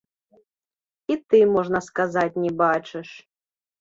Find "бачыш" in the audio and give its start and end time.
2.63-3.09